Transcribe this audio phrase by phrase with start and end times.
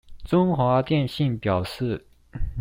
[0.23, 2.07] 中華電信表示